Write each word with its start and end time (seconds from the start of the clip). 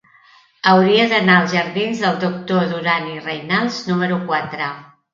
Hauria 0.71 1.03
d'anar 1.11 1.35
als 1.41 1.53
jardins 1.59 2.03
del 2.07 2.19
Doctor 2.25 2.67
Duran 2.75 3.09
i 3.15 3.23
Reynals 3.31 3.81
número 3.95 4.23
quatre. 4.29 4.77